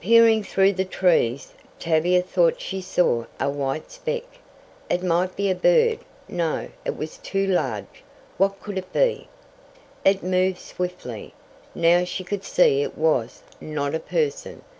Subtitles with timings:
[0.00, 4.24] Peering through the trees, Tavia thought she saw a white speck.
[4.90, 8.02] It might be a bird no, it was too large!
[8.36, 9.28] What could it be?
[10.04, 11.34] It moved swiftly
[11.72, 14.62] now she could see it was not a person!